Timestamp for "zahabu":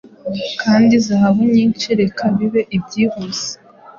1.05-1.41